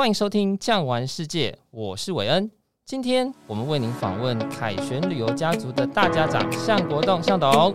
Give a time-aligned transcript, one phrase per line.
[0.00, 2.50] 欢迎收听《酱玩世界》，我是韦恩。
[2.86, 7.74] 今天我们为您访问凯旋旅游家族的大家长向国栋向董。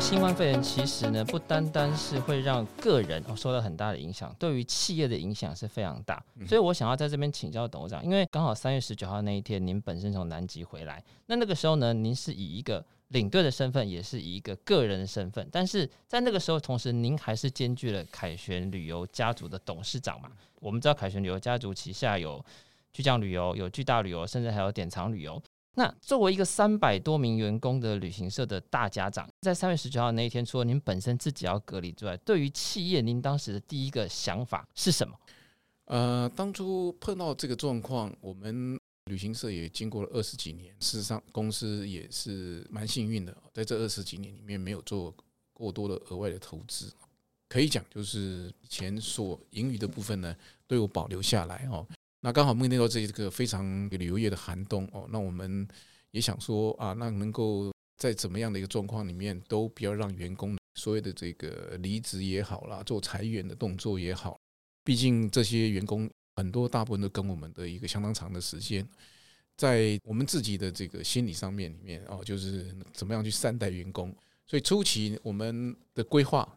[0.00, 6.24] 新冠肺炎其实呢，不单单是会让个人受到很大的影响，对于企业的影响是非常大。
[6.46, 20.30] 所以我想要在这边请教董事长，因为刚好三月十九号那一天，您本身从南极回来，那那个时候呢，您是以一个领队的身份，也是以一个个人的身份，但是在那个时候，同时您还是兼具了凯旋旅游家族的董事长嘛。
[20.60, 22.44] 我们知道凯旋旅游家族旗下有
[22.92, 25.40] 巨匠旅游、有巨大旅游，甚至还有典藏旅游。
[25.74, 35.14] 那作为一个三百多名员工的旅行社的大家长，在三月十九号那一天，除了您本身自己要隔离之外，对于企业，您当时的第一个想法是什么？
[35.84, 45.14] 呃，当初碰到这个状况，我们旅行社也经过了二十几年，事实上公司也是蛮幸运的，在这二十几年里面没有做
[45.52, 46.92] 过多的额外的投资，
[47.48, 51.86] 可以讲就是以前所盈余的部分呢，都有保留下来哦。
[52.20, 55.66] 那刚好面对到这个非常旅游业的寒冬哦，那我们
[56.10, 64.36] 也想说啊，那能够在怎么样的一个状况里面，都不要让员工所谓的这个离职也好啦，做裁员的动作也好，
[64.82, 68.86] 毕竟这些员工很多大部分都跟我们的一个相当长的时间，
[69.56, 74.14] 在我们自己的这个心理上面里面哦，就是怎么样去善待员工，
[74.46, 76.48] 所以初期我们的规划。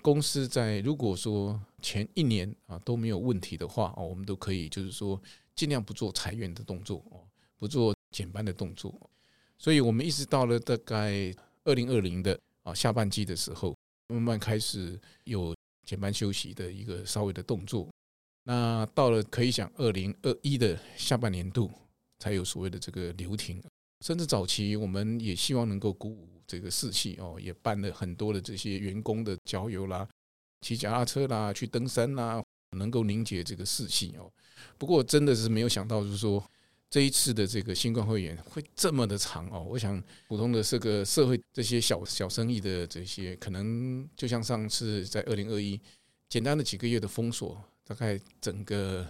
[0.00, 5.20] 公司在如果说前一年啊都没有问题的话哦，我们都可以就是说
[5.56, 7.26] 尽量不做裁员的动作哦，
[7.58, 8.94] 不做减班的动作。
[9.58, 17.88] 所以我们一直到了大概二零二零的啊下半季的时候，慢慢开始有减班休息的一个稍微的动作。
[18.48, 21.70] 那到了可以讲二零二一的下半年度，
[22.18, 23.62] 才有所谓的这个留停。
[24.00, 26.26] 甚至早期我们也希望能够鼓舞。
[26.48, 30.08] 这个士气哦，也办了很多的这些员工的郊游啦、
[30.62, 32.42] 骑脚踏车啦、去登山啦，
[32.78, 34.32] 能够凝结这个士气哦。
[34.78, 36.42] 不过真的是没有想到，就是说
[36.88, 39.62] 这一次的这个新冠肺炎会这么的长哦。
[39.68, 45.78] 我想普通的这个社会这些小小生意的这些，可能就像上次在二零二一
[46.30, 49.04] 简单的几个月的封锁，大概整个。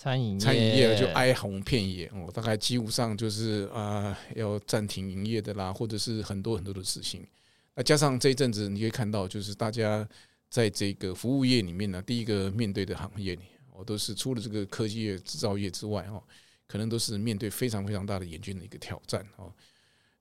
[0.00, 7.26] 餐饮餐饮业就哀鸿遍野哦，大概几乎上就是啊要暂停营业的啦，或者是很多很多的事情。
[7.74, 10.08] 那加上这一阵子，你可以看到，就是大家
[10.48, 13.42] 在这个服务业里面呢，第一个面对的行业里，
[13.72, 16.22] 我都是除了这个科技业、制造业之外哦，
[16.68, 19.52] 可能都是面对非常非常大的严峻的一个挑战哦。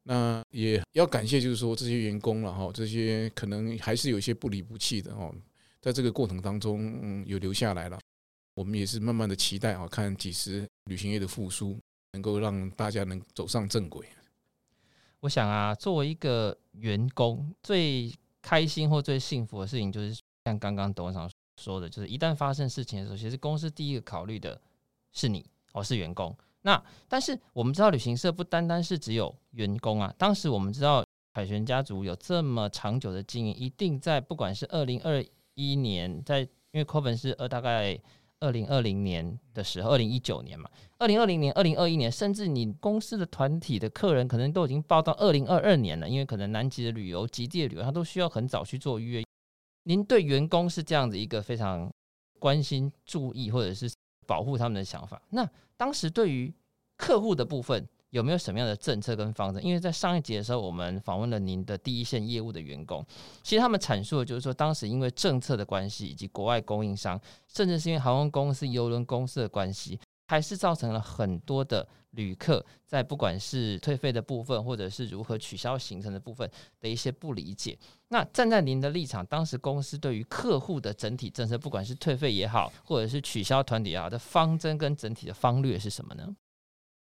[0.02, 5.32] 那也要感谢，就是说这些员工了哈，这些可能还是有一些不离不弃的哦，
[5.88, 7.98] 在这个过程当中，嗯，有留下来了。
[8.56, 11.80] 我们也是慢慢的期待啊，看几时旅行业的复苏
[12.12, 14.06] 能够让大家能走上正轨。
[15.22, 24.60] 我想啊，作为一个员工，最开心或最幸福的事情，就是像刚刚董事长说的，就是一旦发生事情的时候，其实公司第一个考虑的
[25.14, 26.38] 是你，哦，是员工。
[26.64, 30.14] 那但是我们知道，旅行社不单单是只有员工啊。
[30.18, 35.24] 当时我们知道凯旋家族有这么长久的经营，一定在不管是二零二
[35.58, 36.48] 一年，在因
[36.80, 38.00] 为 COVID 是呃大概。
[38.40, 40.70] 二零二零年的时候，二零一九年嘛，
[41.00, 49.24] 二零二零年、二零二一年，甚至你公司的团体的客人可能都已经报到二零二二年了，因为可能南极的旅游、极地的旅游，他都需要很早去做预约。
[49.86, 51.92] 您对员工是这样子一个非常
[52.38, 53.92] 关心、注意或者是
[54.28, 55.20] 保护他们的想法。
[55.32, 56.54] 那当时对于
[56.96, 57.84] 客户的部分。
[58.12, 59.64] 有没有什么样的政策跟方针？
[59.64, 63.06] 因为在上一集的时候，我们访问了您的第一线业务的员工，
[63.44, 77.78] 其实他们阐述的就是说，当时因为政策的关系，以及国外供应商，甚至是因为航空公司、邮轮公司的关系，还是造成了很多的旅客在不管是退费的部分，或者是如何取消行程的部分的一些不理解。
[78.08, 86.36] 那站在您的立场，当时公司对于客户的整体政策，不管是退费也好，或者是取消团体也好，的方针跟整体的方略是什么呢？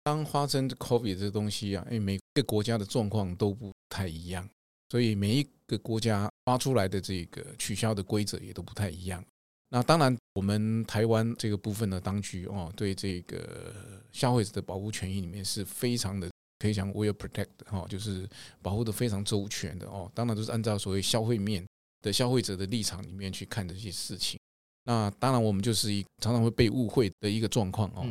[0.09, 4.50] 当发生 COVID 这东西啊，因为每个国家的状况都不太一样，
[4.90, 9.23] 所以每一个国家发出来的这个取消的规则也都不太一样。
[9.70, 13.72] 那当然，我们台湾这个部分的当局哦，对这个
[14.11, 16.28] 消费者的保护权益里面是非常的
[16.58, 18.28] 可以讲 well protect 哈，就是
[18.64, 20.11] 保护的非常周全的哦。
[20.16, 21.64] 当然都是按照所谓消费面
[22.02, 24.40] 的消费者的立场里面去看这些事情。
[24.85, 28.03] 那当然，我们就是一常常会被误会的一个状况哦。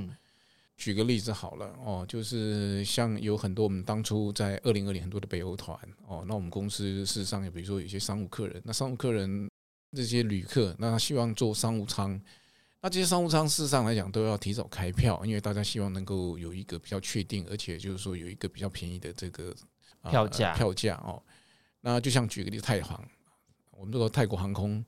[0.79, 5.77] 举个例子好了哦，就是像有很多我们当初在二零二零很多的北欧团
[6.07, 9.51] 哦，那我们公司事实上也比如说有些商务客人，那商务客人
[9.93, 12.19] 这些旅客，那他希望坐商务舱，
[12.81, 19.53] 那这些商务舱事实上来讲都要提早开票，因为大家希望能够有一个比较确定，而且就是说有一个比较便宜的这个
[20.09, 21.21] 票价票价哦。
[21.81, 23.03] 那就像举个例，泰航，
[23.73, 24.85] 我们这个泰国航空，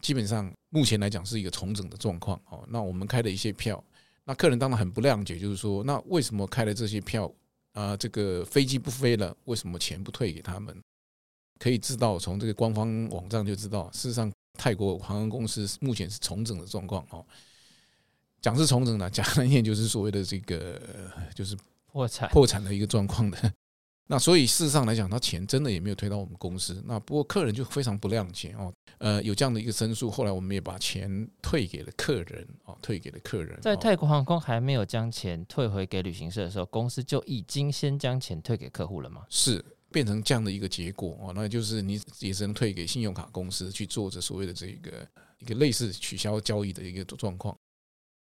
[0.00, 2.64] 基本上目前来讲是一个重整的状况哦。
[2.68, 3.82] 那我们开的一些票，
[4.24, 7.32] 那客人当然很不谅解，就是说，那为什么开了这些票
[7.72, 10.80] 啊，这个飞机不飞了，为什么钱不退给他们？
[11.58, 17.24] 可以知道，从这个官方网站就知道，事实上泰国航空公司目前是重整的状况哦。
[18.40, 20.80] 讲是重整的，讲难听就是所谓的这个
[21.34, 23.52] 就是破产破产的一个状况的。
[24.12, 26.82] 那所以事实上来讲，他钱真的也没有退到我们公司。
[26.86, 33.58] 那不过客人就非常不谅解哦，呃，有这样的一个申诉，后来我们也把钱退给了客人哦，退给了客人。
[33.62, 39.24] 在泰国航空还没有将钱退回给旅行社的时候，公司就已经先将钱退给客户了吗？
[39.30, 47.56] 是变成这样的一个结果哦，那就是你也只能退给信用卡公司去做着所谓的这个一个类似取消交易的一个状况。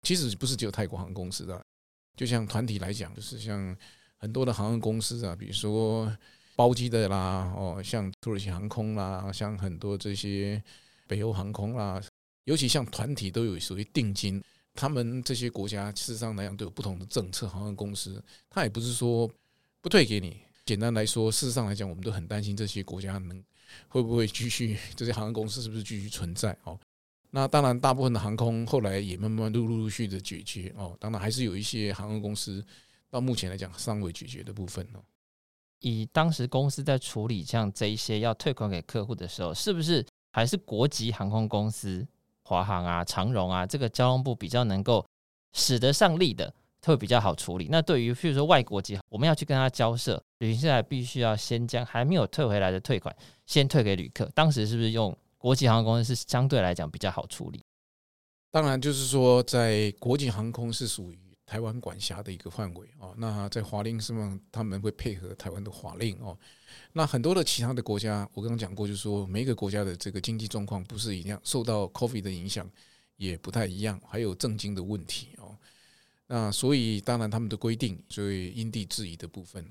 [0.03, 1.61] 其实不是只有泰国航空公司的，
[2.17, 3.76] 就像团体来讲，就是像
[4.25, 6.11] 很多的航空公司啊，比如说
[6.56, 10.62] 包机的啦，哦，像土耳其航空啦，像很多这些
[11.06, 12.03] 北欧航空啦，
[12.44, 14.43] 尤其像团体都有属于定金，
[14.73, 17.47] 他们这些国家事实上来讲都有不同的政策。
[17.47, 19.31] 航空公司他也不是说
[19.82, 23.44] 不退给你，简单来说，事实上来讲，我们都很担心这些国家能
[23.88, 26.81] 会不会继续，这些航空公司是不是继续存在哦。
[27.31, 30.97] 那当然，大部分的航空后来也慢慢陆陆续续的解决哦。
[30.99, 32.65] 当然，还是有一些航空公司
[33.14, 34.99] 到目前来讲尚未解决的部分哦。
[35.78, 42.05] 以当时公司在处理像这一些要退款给客户的时候，是不是还是国籍航空公司，
[42.43, 45.06] 华航啊、长荣啊，这个交通部比较能够
[45.52, 46.52] 使得上力的，
[46.82, 47.69] 会比较好处理？
[47.70, 53.14] 那对于譬如说外国籍，我们要去跟他交涉，旅行社还必须要先将还没有退回来的退款
[53.46, 54.28] 先退给旅客。
[54.34, 55.16] 当时是不是用？
[55.38, 57.62] 国际航空公司是相对来讲比较好处理，
[58.50, 61.19] 当然就是说，在国际航空是属于
[61.55, 63.15] 台湾管辖的一个范围哦。
[63.17, 66.37] 那在华令上，他们会配合台湾的华令哦。
[66.95, 72.69] 那很多的其他的国家，我刚刚讲过，就是说每一个国家的这个经济状况不是一样，受到 COVID 的影响
[73.17, 75.56] 也不太一样，还有政经的问题哦。
[76.27, 79.65] 那所以当然他们的规定，所以因地制宜的部分。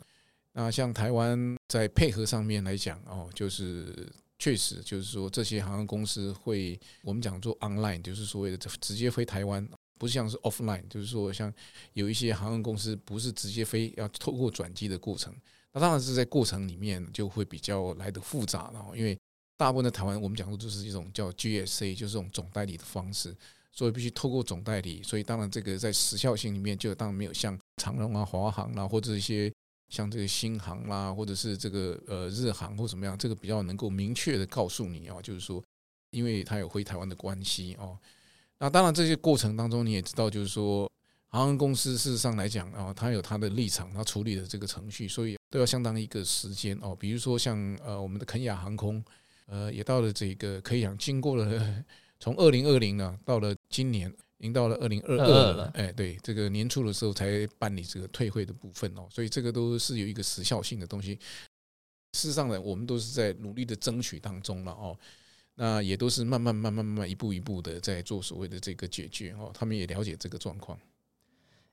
[0.54, 4.10] 那像台湾在配合上面来讲哦，就是。
[4.40, 9.66] 确实，就是说这些航空公司会，我们讲做 online，就是所谓的直接飞台湾，
[9.98, 11.54] 不像是 offline，就是说像
[11.94, 15.34] 有一些航空公司不是直接飞，要透过转机的过程，
[15.72, 19.18] 那当然是在过程里面就会比较来得复杂了，因为
[19.58, 23.36] 大部分的台湾我们讲的就是一种叫 GSA，就是这种总代理的方式，
[23.72, 29.52] 所以必须透过总代理，所以当然这个在时效性里面就当然没有像长荣啊、华航啊或者一些。
[29.90, 35.64] 像这个新航啦，或者是这个呃日航或怎么样，这个比较能够明确的告诉你啊，就是说，
[36.10, 37.96] 因为它有回台湾的关系哦。
[38.64, 40.90] 那当然这些过程当中你也知道，就是说
[41.28, 46.96] 航空公司事实上来讲啊，它有它的立场，它处理的这个程序，所以都要相当一个时间哦。
[46.98, 49.04] 比如说像呃我们的肯亚航空，
[49.48, 51.84] 呃也到了这个可以讲经过了
[52.22, 54.10] 从二零二零呢到了今年。
[54.40, 61.18] 已经到了二零二二了，哎，对，这个年初的时候才办理这个退会的部分哦，所以这个都是有一个时效性的东西。
[62.12, 65.00] 事实上呢，我们都是在努力的争取当中了哦，
[65.56, 69.52] 那也都是慢慢、慢慢、慢慢、一步一步的在做所谓的这个解决哦。
[69.54, 70.78] 他们也了解这个状况，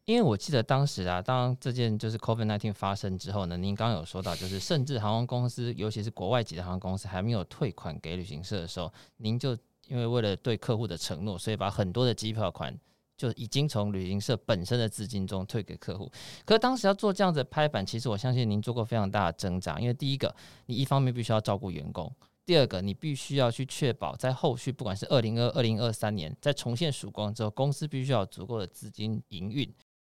[0.04, 9.56] 因为我记得当时啊，当这件就是 COVID-19 发生之后呢，您刚刚有说到，就是甚至航空公司，尤其是国外籍的航空公司还没有退款给旅行社的时候，您就。
[9.88, 12.72] 因为为了对客户的承诺，所以把很多的机票款
[13.16, 16.08] 就已经从旅行社本身的资金中退给客户。
[16.44, 19.80] 可是当时要做这样子的拍板，其实我相信您做过非常大的挣扎。
[19.80, 20.32] 因为第一个，
[20.66, 22.08] 你一方面必须要照顾员工；
[22.50, 29.72] 第二个，你必须要去确保在后续，不管是二零二二零二三年在重现曙光之后，公司必须要有足够的资金营运。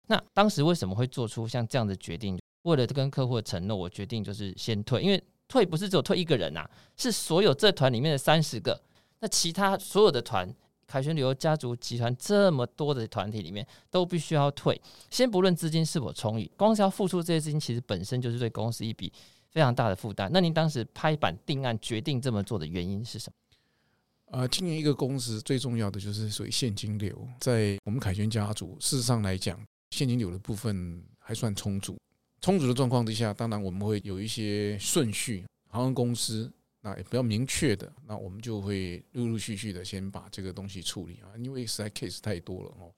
[0.08, 2.38] 那当时为什么会做出像这样的决定？
[2.63, 8.77] 为了跟客户的承诺，我决定就是先退，因为退不是只有退一个人呐、啊，是所有这团里面的三十个。
[9.22, 10.54] 那其他所有的团，
[10.86, 14.82] 凯旋旅游家族集团这么多的团体里面，都必须要退。
[15.10, 19.10] 先不论资金是否充裕，光是要付出这些资金，其实本身就是对公司一笔
[19.55, 20.29] 非常大的负担。
[20.33, 24.38] 那您当时拍板定案，决定这么做的原因是什么？
[24.38, 27.25] 呃，经营一个公司最重要的就是属于现金流。
[27.39, 29.57] 在我们凯旋家族，事实上来讲，
[29.91, 31.97] 现金流的部分还算充足。
[32.41, 36.51] 充足的状况之下，当然我们会有一些顺序，航空公司。
[36.81, 42.93] 那也比较明确的，那我们就会陆陆续续的先把这个东西处理啊，因为实在 case 太多了哦。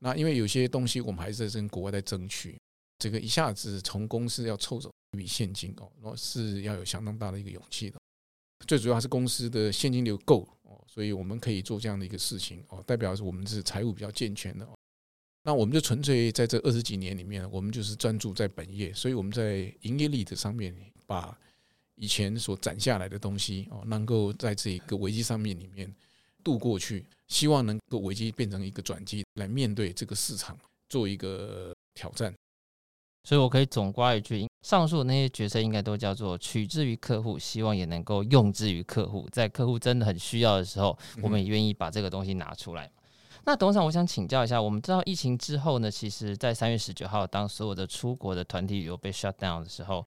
[0.00, 2.58] 那因为有些东西我们还是在跟国外在争取，
[2.98, 7.98] 这个一下子从公司要抽走一笔现金哦，是要有相当大的一个勇气的。
[8.66, 14.68] 最主要还是公司的现金流够哦，所以我们可以做这样的一个事情哦，代表是我们是财务比较健全的。
[15.42, 20.74] 那我们就纯粹在这二十几年里面，我们就是专注在本业，所以我们在营业利的上面
[21.06, 21.36] 把。
[21.98, 25.90] 以前所攒下来的东西哦，能够在这个危机上面里面
[26.44, 30.58] 度过去，希望能够危机变成一个转机，来面对这个市场，
[30.90, 32.34] 做一个挑战。
[33.26, 42.88] 所以我可以总括一句：上述那些角色应该都叫做取之于客户，希望也能够用之于客户，在客户真的很需要的时候，我们也愿意把这个东西拿出来。
[43.44, 50.06] 那董事长，我想请教一下，我们知道疫情之后呢，其实在三月十九号，当所有的出国的团体旅游被 shut down 的时候，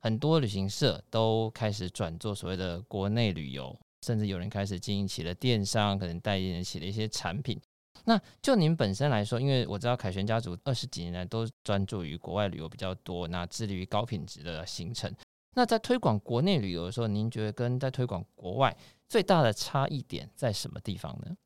[0.00, 7.60] 很多旅行社都开始转做所谓的国内旅游，甚至有人开始经营起了电商，可能代言起了一些产品。
[8.08, 15.12] 那就您本身来说，因为我知道凯旋家族二十几年来都专注于国外旅游比较多，那致力于高品质的行程。
[15.54, 18.76] 那在推广国内旅游的时候，您觉得跟在推广国外
[19.08, 21.36] 最大的差异点在什么地方呢？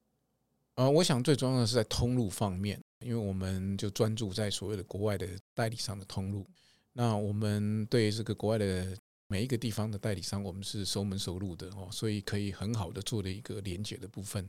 [0.74, 6.46] 呃，我想最重要的是在通路方面，因为我们就专注在所谓的国外的代理商的通路。
[6.92, 8.94] 那我们对这个国外的
[9.28, 14.46] 每一个地方的代理商，我们是熟门熟路的哦，所以可以很好的做了一个连接的部分。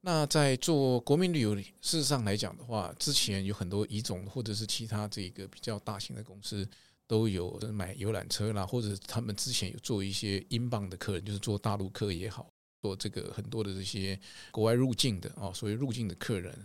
[0.00, 6.68] 那在做国民旅游，事实上来讲的话，之前有很多乙种或者是其他这个比较大型的公司
[7.08, 12.48] 都有买游览车啦，或者他们之前有做一些英镑的客人，就是做大陆客也好，
[12.82, 14.18] 做这个很多的这些
[14.52, 16.56] 国外入境的哦，所谓入境的客人，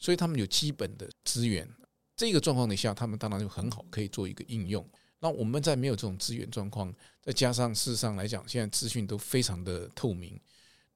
[0.00, 1.68] 所以他们有基本的资源。
[2.16, 4.84] 这个状况底下，他们当然就很好可以做一个应用。
[5.20, 6.92] 那我们在没有这种资源状况，
[7.22, 10.36] 再加上事实上来讲，现在资讯都非常的透明。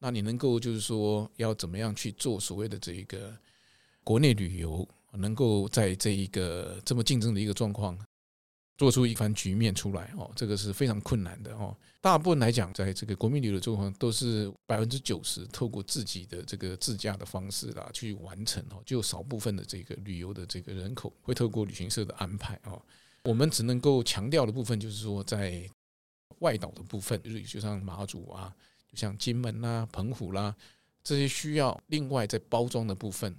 [0.05, 3.33] 那你能够就是说要怎么样去做所谓的这一个
[4.03, 7.97] 国内旅游，能够在这一个这么竞争的一个状况，
[8.77, 11.73] 做出一番局面出来哦，这个是非常困难的哦。
[12.01, 22.83] 大部分来讲，在这个国民旅游的状况，都是百分之九十透过自己的这个自驾的方式啦去完成哦，就少部分的这个旅游的这个人口会透过旅行社的安排哦。
[23.23, 25.63] 我们只能够强调的部分，就是说在
[26.41, 28.53] 外岛的部分，就是就像马祖啊。
[28.95, 30.55] 像金门啦、澎湖啦，
[31.03, 33.35] 这些需要另外在包装的部分，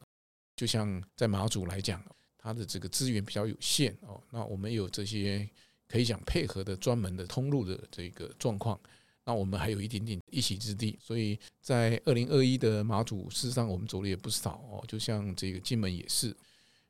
[0.55, 2.03] 就像在马祖来讲，
[2.38, 4.22] 它的这个资源比较有限哦。
[4.31, 5.48] 那我们有这些
[5.88, 8.79] 可以讲配合的专门的通路的这个状况，
[9.25, 10.98] 那我们还有一点点一席之地。
[11.01, 14.83] 所以在二零二一的马祖，事实上我们走的也不少哦。
[14.88, 16.36] 就像这个金门也是，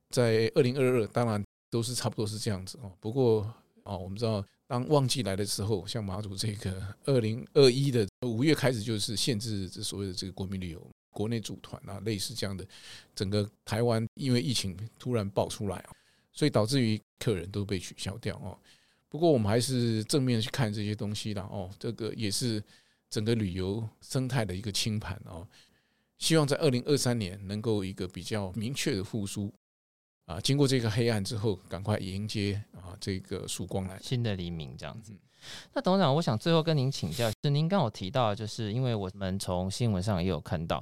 [0.10, 2.92] 在二零二二，当然都是差不多是这样子哦。
[3.00, 3.54] 不过
[3.84, 4.44] 哦，我们知道。
[4.74, 12.66] 当旺季来的时候，像马祖这个二零二一的五月开始就是限制这所谓的这个国民旅游，国内组团啊，类似这样的，
[13.14, 15.86] 整个台湾因为疫情突然爆出来，
[16.32, 18.58] 所以导致于客人都被取消掉哦。
[19.10, 22.60] 不过我们还是正面去看这些东西的哦，这个也是
[23.12, 25.48] 整个旅游生态的一个清盘哦。
[26.18, 29.54] 希望在二零二三年能够一个比较明确的复苏。
[30.26, 35.14] 啊，经过这个黑暗之后，赶快迎接啊这个曙光来，新的黎明这样子。
[35.74, 40.82] 那董事长，我想最后跟您请教，是您刚有提到，就是因为我们从新闻上也有看到，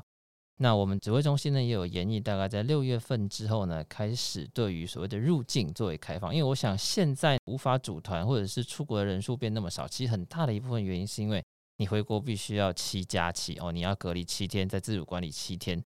[0.57, 6.31] 那我们指挥中心呢也有研议，大概在六月份之后呢，开始对于所谓的入境作为开放。
[6.31, 11.43] 因为我想现在无法组团或者是出国的人数变那么少，其实很大的一部分原因是因为
[11.77, 15.83] 你回国必须要七加七哦，你要隔离七天，在自主管理七天。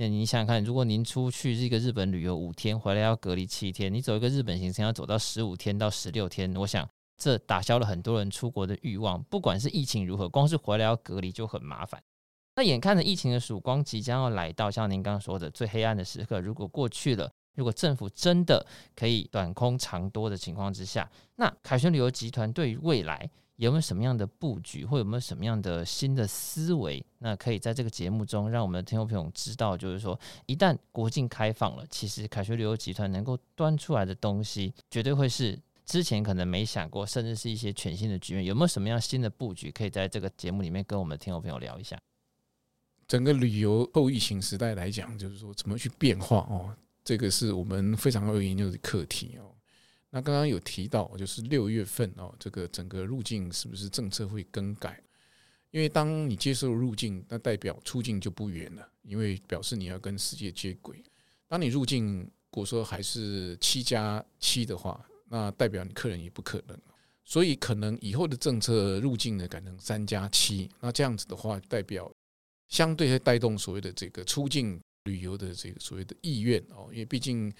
[0.00, 6.88] 那你想想看，如果您出去这个日本旅游五天，回来要隔离七天，你走一个日本行程要走到十五天到十六天，我想
[7.18, 9.22] 这打消了很多人出国的欲望。
[9.24, 12.02] 不管是疫情如何，光是回来要隔离就很麻烦。
[12.56, 18.66] 那眼看着疫情的曙光即将要来到，像您刚刚说的最黑暗的时刻，如果过去了，如果政府真的
[18.96, 23.28] 可以短空长多的情况之下，那凯旋旅游集团对于未来，
[23.60, 27.04] 有没有什么样的布局，或有没有什么样的新的思维？
[27.18, 38.46] 那可以在这个节目中让我们的听众朋友知道，就是说，一旦国境开放了，其实凯旋旅游集团能够端出来的东西，绝对会是之前可能没想过，甚至是一些全新的局面。
[38.46, 42.00] 有没有什么样新的布局，可以在这个节目里面跟我们的听众朋友聊一下？
[43.06, 46.74] 整个旅游后疫情时代来讲，就是说怎么去变化哦，
[47.04, 49.52] 这个是我们非常有研究的课题哦。
[50.12, 55.00] 那刚刚有提到，就是六月份哦，这个整个入境是不是政策会更改？
[55.70, 61.00] 因为当你接受入境，那代表出境就不远了，因为表示你要跟世界接轨。
[61.46, 66.76] 当你入境，如果说还是七加七的话，那代表你客人也不可能。
[67.24, 72.12] 所以可能以后的政策入境呢改成三加七，那这样子的话，代表
[72.66, 77.52] 相对会带动所谓的这个出境旅游的这个所谓的意愿哦，因为毕竟。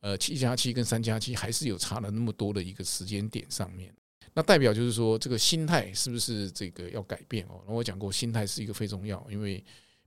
[0.00, 3.92] 呃，七加七跟三加七还是有差了那么多的一个时间点上面，
[4.32, 7.60] 那代表就是说这个心态是不是这个要改变哦？
[7.66, 9.64] 那我讲过，心态是一个非常重要，因为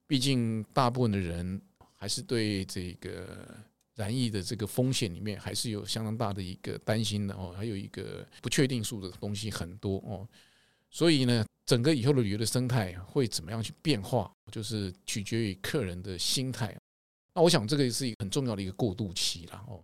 [0.08, 1.62] 毕竟大部分的人
[1.96, 3.54] 还是对这个
[3.96, 10.26] 染疫的这个风险里面还是有相当大的一个担心的哦，还有一个不确定数的东西很多哦，
[10.90, 16.74] 所以呢，整个以后的旅游的生态会怎么样去变化，就是取决于客人的心态。
[17.34, 19.84] 那我想这个是一个很重要的一个过渡期了哦。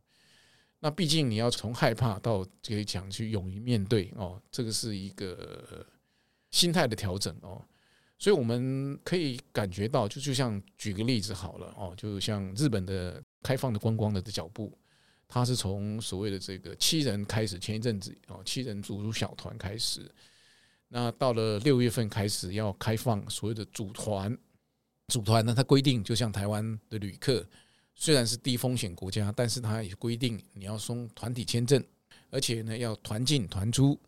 [0.80, 5.86] 那毕竟你要从害怕到可以讲去勇于面对哦，这个是一个
[6.51, 7.63] 心态的调整哦。
[8.20, 14.75] 所以我们可以感觉到，就就像举个例子好了哦，就像日本的开放的观光的脚步，
[15.27, 20.12] 它是从所谓的这个七人开始，前一阵子哦，七人组入小团开始，
[20.88, 24.36] 那到了六月份开始要开放所谓的组团，
[25.08, 27.46] 组团呢，它规定就像台湾的旅客。
[27.96, 31.84] 虽然是低风险国家，但是它也规定你要送团体签证，
[32.30, 34.00] 而且呢要团进团出，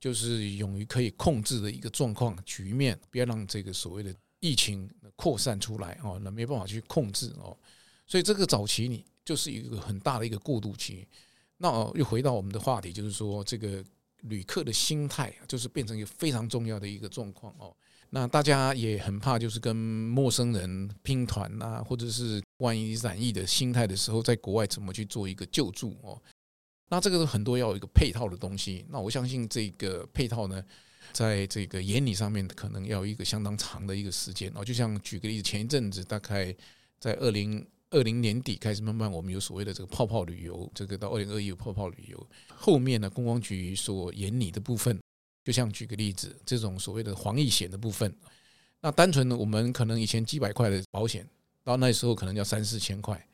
[0.00, 7.54] 就是勇于可以控制的一个状况局面，不要让这个所谓的疫情扩散出来哦，那没办法去控制哦。
[8.06, 11.06] 所以这个早期你就是一个很大的一个过渡期。
[11.58, 13.84] 那又回到我们的话题，就是说这个
[14.22, 17.76] 旅客的心态就是变成一个非常重要的一个状况哦。
[18.10, 26.20] 那大家也很怕，就是跟陌生人拼团啊，或者是万一染疫的心态的时候，在国外怎么去做一个救助哦？
[26.88, 28.86] 那这个是很多要有一个配套的东西。
[28.88, 30.62] 那我相信这个配套呢，
[31.12, 34.64] 在这个研拟上面可能要一个相当长的一个时间哦。
[34.64, 36.54] 就像举个例子，前一阵子大概
[37.00, 44.96] 在二零二零年底开始，慢慢我们有所谓的这个泡泡旅游，这个到二零二一有泡泡旅游，后面呢，观光局所研拟的部分。
[45.46, 48.12] 就像举个例子，这种所谓的防疫险的部分，
[48.80, 51.24] 那单纯的我们可能以前几百块的保险，
[51.62, 53.24] 到那时候可能要三四千块，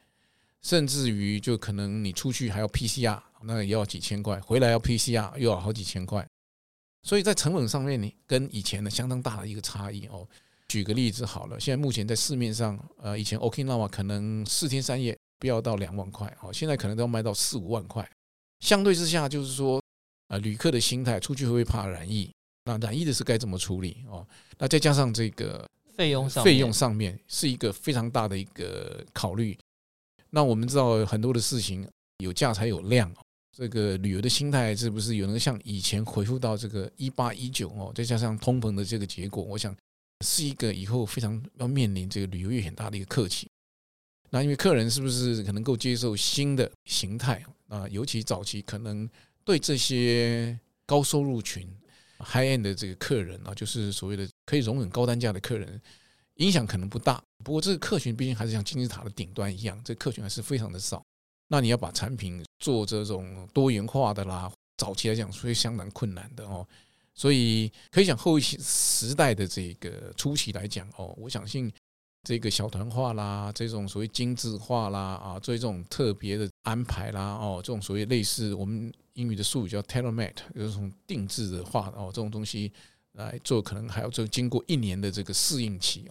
[0.61, 6.29] 甚至于就可能你出去还要 PCR，那也要几千块，回来要 PCR 又要好几千块，
[7.03, 10.29] 所以在成本上面你跟以前的相当大的一个差异哦。
[10.69, 18.07] 举个例子好了，现在目前在市面上，呃，以前 Okinawa 可能四天三夜不要到两万块哦，现在可能都要卖到四五万块，
[18.61, 19.81] 相对之下就是说。
[20.33, 22.33] 啊，旅客的心态，出去会不会怕染疫？
[22.65, 23.99] 那染疫的是该怎么处理？
[24.09, 29.55] 哦，那再加上这个费用上，费用上面是一个非常大的一个考虑。
[30.31, 31.87] 那我们知道很多的事情
[32.25, 33.13] 有价才有量，
[33.55, 37.93] 这个旅游的心态是不是有能像以前回复到这个一八一九哦？
[37.95, 39.77] 再加上通膨的这个结果，我想
[40.25, 43.51] 是一个以后非常要面临这个旅游业很大的一个课题。
[44.31, 47.87] 那因为客人是不是可能够接受新的形态啊？
[47.91, 49.07] 尤其早期可能。
[49.45, 51.69] 对这些高收入群、
[52.19, 55.81] high end 的这个客人啊，就是所谓的可以容忍高单价的客人，
[56.37, 57.23] 影响可能不大。
[57.45, 61.05] 不过这个客群毕竟还是像金字塔的顶端一样，这客群还是非常的少。
[61.49, 66.67] 那你要把产品做这种多元化的啦，早期来讲所以相当困难的哦。
[67.15, 71.71] 所以可以讲后期时代的这个初期来讲哦，我相信。
[72.25, 82.73] 这个小团化啦，这种所谓精致化啦，啊，做这种特别的安排啦，哦，这种所谓类似我们英语的术语叫 tailor-made，有这种定制的化哦，这种东西
[83.15, 86.09] 来做，可能还要做经过一年的这个适应期，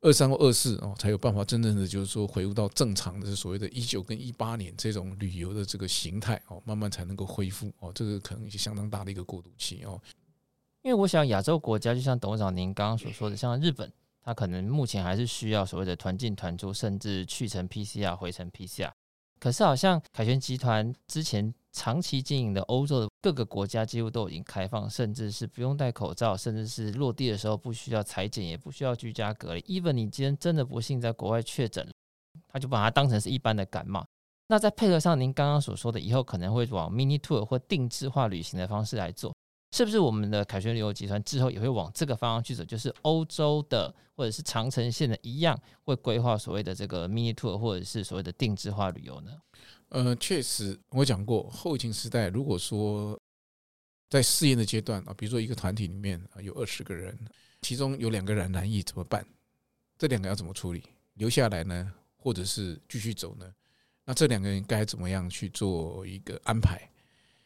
[0.00, 10.00] 二三或二四哦，才有办法真正的就是说恢复到正常的所谓的一九跟一八年这种旅游的这个形态哦，慢慢才能够恢复哦，这个可能是相当大的一个过渡期哦。
[10.82, 13.92] 因为我想亚洲国家就像董事长您刚刚所说的，像日本。
[14.22, 18.90] 他可能目前还是需要所谓的团进团出，甚至去程 PCR 回程 PCR。
[19.38, 29.62] 可是好像凯旋集团之前长期经营的欧洲的各个国家几乎都已经开放，甚至是不用戴口罩，甚至是落地的时候不需要采检，也不需要居家隔离。
[29.62, 31.88] Even 你今天真的不幸在国外确诊，
[32.48, 34.06] 他就把它当成是一般的感冒。
[34.48, 39.34] 那再配合上您刚刚所说的，以后可能会往 mini tour 或定制化旅行的方式来做。
[39.72, 42.64] 是不是我们的凯旋旅游集团之后也会往这个方向去走？
[42.64, 49.30] 就是欧洲的或者是长城线的一样，会规划所谓的这个 mini tour 或者是所谓的定制化旅游呢？
[49.90, 53.18] 呃，确实，我讲过，后疫情时代，如果说
[54.08, 57.16] 在试验的阶段啊，比如说一个团体里面啊有二十个人，
[57.62, 59.24] 其中有两个人难易怎么办？
[59.98, 60.82] 这两个要怎么处理？
[61.14, 63.46] 留下来呢，或者是继续走呢？
[64.04, 66.89] 那这两个人该怎么样去做一个安排？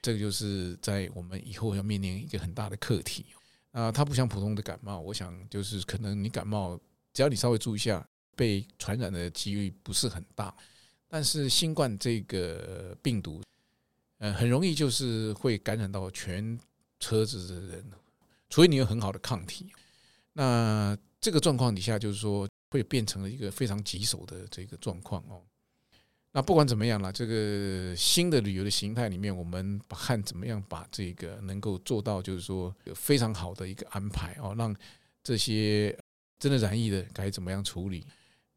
[0.04, 3.24] 这个就是在我们以后要面临一个很大的课题
[3.70, 6.78] 啊，它不像普通的感冒，我想就是可能你感冒，
[7.14, 10.54] 只要你稍微注意一下，被传染的几率不是很大。
[11.08, 13.40] 但是新冠这个病毒，
[14.18, 16.60] 呃，很容易就是会感染到全
[17.00, 17.90] 车子的人，
[18.50, 19.72] 除非你有很好的抗体。
[20.34, 25.40] 那这个状况底下，就是说会变成了一个非常棘手的这个状况哦。
[26.37, 34.75] 那不管怎么样了，这个新的旅游的形态里面，我们看怎么样把这个能够做到，就是说有非常好的一个安排哦，让
[35.23, 35.97] 这些
[36.40, 38.05] 真的染疫的该怎么样处理，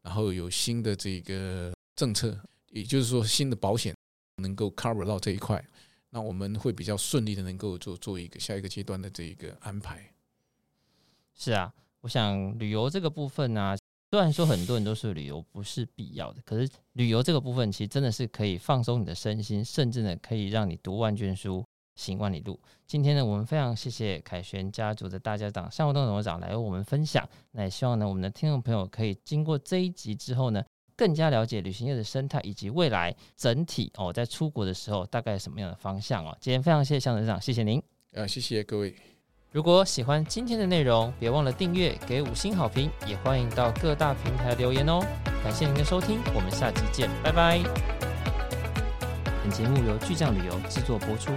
[0.02, 2.36] 然后有新的这个政策，
[2.70, 3.94] 也就是说新的保险
[4.42, 5.64] 能够 cover 到这一块，
[6.10, 10.12] 那我们会比较顺利的能够做做一个下一个阶段的这一个安排。
[11.36, 13.76] 是啊，我想旅游这个部分呢、
[14.10, 21.62] 虽然说很多人都说旅游不是必要的，可是旅游这个部分其实真的是可以放松你的身心，甚至呢可以让你读万卷书，
[21.94, 22.58] 行万里路。
[22.86, 27.28] 今天呢，我们非常谢谢凯旋家族的大家长向国栋董事长来为我们分享。
[27.52, 30.64] 那也希望呢，我们的听众朋友可以经过这一集之后呢，
[30.96, 36.34] 更加了解旅行业的生态以及未来整体哦，在出国的时候大概什么样的方向哦。
[36.40, 37.82] 今天非常谢谢向董事长，谢谢您。
[38.12, 38.94] 呃，谢谢各位。
[39.50, 45.00] 如果喜欢今天的内容，别忘了订阅、给五星好评，也欢迎到各大平台留言哦。
[45.42, 47.58] 感谢您的收听，我们下期见，拜拜。
[49.42, 51.32] 本节目由巨匠旅游制作播出。